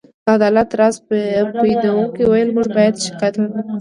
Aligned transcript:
د 0.25 0.27
عدالت 0.37 0.69
راز 0.79 0.95
پيژندونکو 1.07 2.19
وویل: 2.25 2.49
موږ 2.55 2.67
باید 2.75 2.95
شکایت 3.05 3.33
ونه 3.37 3.49
کړو. 3.65 3.69